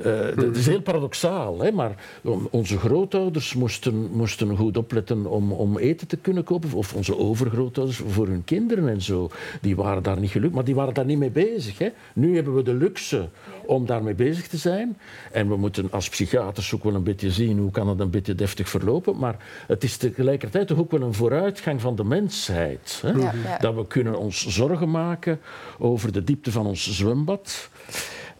[0.02, 1.72] Eh, dat is heel paradoxaal, hè?
[1.72, 6.94] maar on- onze grootouders moesten, moesten goed opletten om, om eten te kunnen kopen, of
[6.94, 9.30] onze overgrootouders voor hun kinderen en zo.
[9.60, 11.78] Die waren daar niet gelukkig, maar die waren daar niet mee bezig.
[11.78, 11.88] Hè?
[12.14, 13.28] Nu hebben we de luxe
[13.66, 14.98] om daarmee bezig te zijn.
[15.32, 18.34] En we moeten als psychiaters ook wel een beetje zien hoe kan het een beetje
[18.34, 19.16] deftig verlopen.
[19.18, 22.98] Maar het is tegelijkertijd toch ook wel een vooruitgang van de mensheid.
[23.02, 23.10] Hè?
[23.10, 23.58] Ja, ja.
[23.58, 25.40] Dat we kunnen ons zorgen maken
[25.78, 27.68] over de diepte van ons zwembad.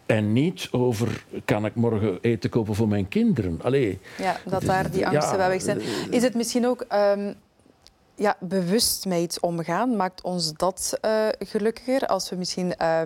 [0.05, 3.59] En niet over, kan ik morgen eten kopen voor mijn kinderen?
[3.61, 5.81] Allee, Ja, dat daar die angsten Ja, wel weg zijn.
[6.09, 7.33] Is het misschien ook ehm,
[8.15, 9.95] ja, bewust met iets omgaan?
[9.95, 12.05] Maakt ons dat eh, gelukkiger?
[12.05, 13.01] Als we misschien eh,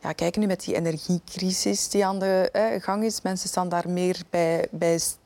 [0.00, 3.22] ja, kijken nu met die energiecrisis die aan de eh, gang is.
[3.22, 5.18] Mensen staan daar meer bij, bij stil,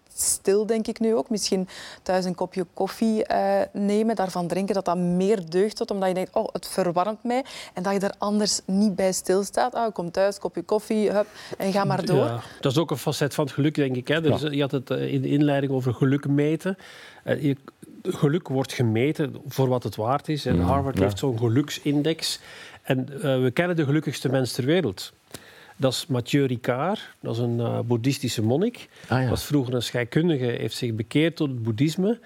[0.67, 1.31] denk ik nu ook.
[1.31, 1.69] Misschien
[2.03, 6.15] thuis een kopje koffie eh, nemen, daarvan drinken, dat dat meer deugd tot, omdat je
[6.15, 7.45] denkt, oh, het verwarmt mij.
[7.75, 9.75] En dat je er anders niet bij stilstaat.
[9.75, 11.27] Ah, ik kom thuis, kopje koffie, hup,
[11.59, 12.25] en ga maar door.
[12.25, 14.09] Ja, dat is ook een facet van het geluk, denk ik.
[14.09, 14.21] Hè.
[14.21, 16.77] Dus, Je had het eh, in de inleiding over geluk meten.
[17.25, 17.57] Eh, je-
[18.03, 20.47] geluk wordt gemeten voor wat het waard is.
[20.47, 21.03] En Harvard ja.
[21.03, 22.41] heeft zo'n geluksindex.
[22.83, 25.13] En eh, we kennen de gelukkigste mens ter wereld.
[25.81, 28.89] Dat is Mathieu Ricard, dat is een eh, boeddhistische monnik.
[29.09, 29.29] Ah, ja.
[29.29, 32.19] Was vroeger een scheikundige, heeft zich bekeerd tot het boeddhisme.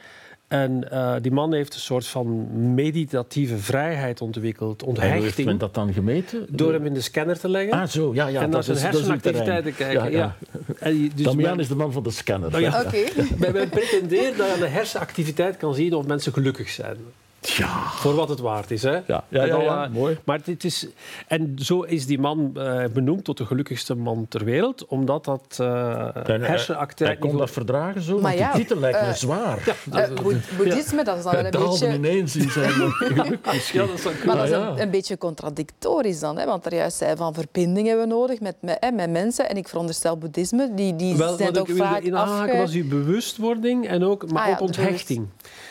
[0.49, 5.47] En eh, die man heeft een soort van meditatieve vrijheid ontwikkeld, en hoe heeft onthechting,
[5.47, 6.47] men dat dan gemeten?
[6.51, 7.73] door hem in de scanner te leggen.
[7.73, 8.43] Ah, zo, ja, ja.
[8.43, 10.11] en naar dat zijn hersenactiviteiten kijken.
[10.11, 10.37] Ja,
[10.79, 12.55] En dus Damian men- is de man van de scanner.
[12.55, 12.83] Oh, ja.
[12.87, 13.05] Oké.
[13.39, 16.97] men, men pretendeert dat je aan de hersenactiviteit kan zien of mensen gelukkig zijn.
[17.47, 17.91] Ja.
[17.91, 18.83] Voor wat het waard is.
[18.83, 18.91] Hè?
[18.91, 20.19] Ja, ja, En ja, ja, eh, mooi.
[20.25, 20.87] Maar het is,
[21.27, 25.59] en zo is die man eh, benoemd tot de gelukkigste man ter wereld, omdat dat
[25.61, 25.67] uh,
[26.07, 27.19] eh, Hij hersenactiviteit...
[27.19, 29.77] kon dat verdragen zo, Maar want ja, die titel lijkt me eh, zwaar.
[29.93, 31.95] Eh, boe- boeddhisme, dat is dan wel Hij een daalde beetje...
[31.95, 33.81] ineens in zijn geluk misschien.
[33.81, 34.83] Ja, dat zou Maar dat is Ah, een, ja.
[34.83, 36.45] een beetje contradictorisch dan, hè?
[36.47, 39.49] want er juist zei van verbinding hebben we nodig met, met, mensen.
[39.49, 42.57] En ik veronderstel boeddhisme, die, die Wel, zijn wat toch ik wilde vaak inhaken afge...
[42.57, 45.27] was uw bewustwording, en ook, maar Ah ja, ook onthechting.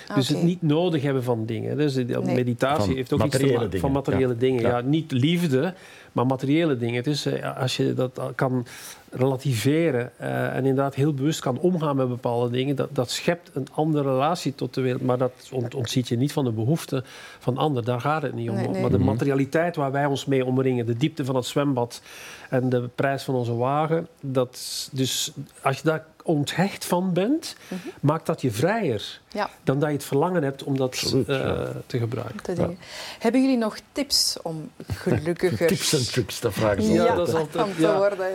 [0.07, 1.62] Ah, Dus het niet nodig hebben van dingen.
[1.75, 4.39] Dus meditatie Van heeft ook iets te materiële maken dingen, van materiële ja.
[4.39, 4.61] dingen.
[4.61, 4.67] Ja.
[4.77, 4.81] Ja.
[4.81, 5.73] niet liefde,
[6.13, 7.03] maar materiële dingen.
[7.03, 8.65] Dus eh, als je dat kan
[9.11, 13.67] relativeren eh, en inderdaad heel bewust kan omgaan met bepaalde dingen, dat, dat schept een
[13.73, 15.01] andere relatie tot de wereld.
[15.01, 17.03] Maar dat ont, ontziet je niet van de behoeften
[17.39, 17.85] van anderen.
[17.85, 18.55] Daar gaat het niet om.
[18.55, 18.81] Nee, nee.
[18.81, 19.05] Maar de Mhm.
[19.07, 22.01] materialiteit waar wij ons mee omringen, de diepte van het zwembad
[22.49, 27.55] en de prijs van onze wagen, dat is- dus als je daar onthecht van bent,
[28.01, 29.37] maakt dat je vrijer Mhm.
[29.37, 31.67] Ja, dan dat je het verlangen hebt om dat Absoluut, eh, ja.
[31.85, 32.55] te gebruiken.
[32.55, 32.69] te.
[33.19, 37.33] Hebben jullie nog tips om gelukkiger Tips en tricks, dat vragen ze Ja, dat is
[37.33, 37.97] altijd- om te ja.
[37.97, 38.27] worden?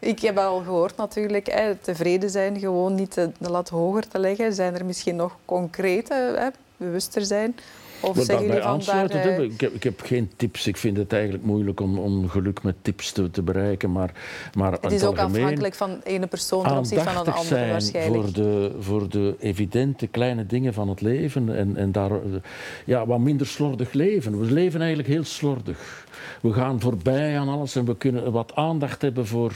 [0.00, 4.18] Ik heb al gehoord natuurlijk, hè, tevreden zijn, gewoon niet de, de lat hoger te
[4.18, 4.52] leggen.
[4.52, 7.56] Zijn er misschien nog concrete, hè, bewuster zijn?
[8.00, 9.10] Of Maar zeggen daarbij jullie van daar...
[9.26, 10.66] eh, ik, heb, ik heb geen tips.
[10.66, 13.92] Ik vind het eigenlijk moeilijk om, om geluk met tips te, te bereiken.
[13.92, 14.10] Maar,
[14.54, 17.60] maar Het is ook afhankelijk van de ene persoon ten opzichte van een aandachtig andere
[17.60, 18.22] zijn waarschijnlijk.
[18.24, 21.56] voor de, voor de evidente kleine dingen van het leven.
[21.56, 22.10] En, en daar
[22.84, 24.40] ja, wat minder slordig leven.
[24.40, 26.05] We leven eigenlijk heel slordig.
[26.40, 29.52] We gaan voorbij aan alles en we kunnen wat aandacht hebben voor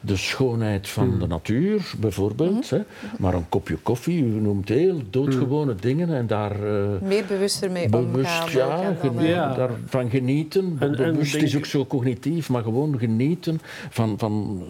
[0.00, 1.18] de schoonheid van Hmm.
[1.18, 2.70] de natuur, bijvoorbeeld.
[2.70, 2.74] Mhm.
[2.74, 2.80] hè.
[3.18, 6.50] Maar een kopje koffie, u noemt heel doodgewone dingen en daar...
[6.64, 8.10] eh, Meer bewuster mee omgaan.
[8.12, 9.54] Bewust, ja, dan, genie- eh, Ja.
[9.54, 10.76] daarvan genieten.
[10.80, 14.62] En- Bewust is ook zo cognitief, maar gewoon genieten van, van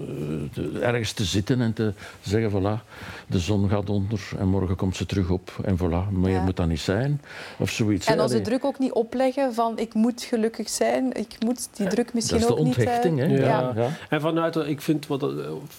[0.57, 2.83] eh, ergens te zitten en te zeggen, voilà,
[3.27, 5.53] de zon gaat onder en morgen komt ze terug op.
[5.65, 6.43] En voilà, meer Ja.
[6.45, 7.21] moet dat niet zijn.
[7.59, 8.07] Of zoiets.
[8.07, 12.15] En onze druk ook niet opleggen van ik moet gelukkig zijn, ik moet die druk
[12.15, 12.77] misschien dat is de ook niet...
[12.77, 13.25] eh, onthechting, hè.
[13.27, 13.45] Ja.
[13.47, 13.73] Ja.
[13.77, 13.89] Ja.
[14.09, 15.29] En vanuit, ik vind, wat, eh,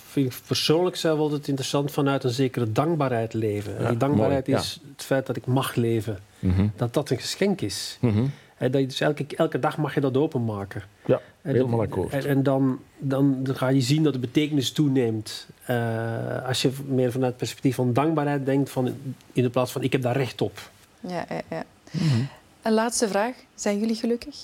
[0.10, 3.78] vind ik persoonlijk zelf altijd interessant vanuit een zekere dankbaarheid leven.
[3.78, 6.20] En die dankbaarheid mooi, is het feit dat ik mag leven.
[6.40, 6.68] Mhm.
[6.76, 7.98] Dat dat een geschenk is.
[8.02, 8.26] Mhm.
[8.58, 10.84] dat je dus elke, elke dag mag je dat openmaken.
[11.06, 12.14] Ja, En- helemaal akkoord.
[12.14, 15.48] En, en dan, dan, dan ga je zien dat de betekenis toeneemt.
[15.66, 18.88] Eh, als je meer vanuit het perspectief van dankbaarheid denkt, van,
[19.34, 20.60] in de plaats van ik heb daar recht op.
[21.00, 21.64] Ja, ja, ja.
[21.92, 22.22] Mhm.
[22.62, 23.34] Een laatste vraag.
[23.56, 24.36] Zijn jullie gelukkig?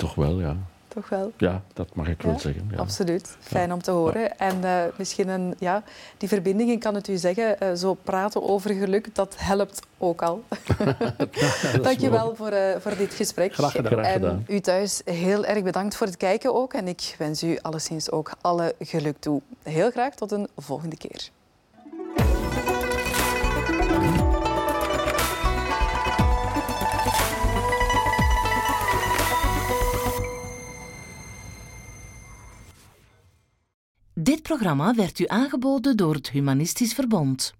[0.00, 0.56] Toch wel, ja.
[0.88, 1.32] Toch wel?
[1.36, 2.68] Ja, dat mag ik Ja, wel zeggen.
[2.70, 2.76] Ja.
[2.76, 3.36] Absoluut.
[3.40, 4.38] Fijn om te horen.
[4.38, 5.82] En eh, misschien een, ja,
[6.18, 10.22] die verbinding, ik kan het u zeggen, eh, zo praten over geluk, dat helpt ook
[10.22, 10.42] al.
[11.82, 13.54] Dank je wel voor, eh, voor dit gesprek.
[13.54, 13.92] Graag gedaan.
[13.92, 14.44] Graag En gedaan.
[14.48, 16.72] u thuis heel erg bedankt voor het kijken ook.
[16.74, 19.40] En ik wens u alleszins ook alle geluk toe.
[19.62, 21.28] Heel graag tot een volgende keer.
[34.14, 37.54] Dit programma werd u aangeboden door het Humanistisch Verbond.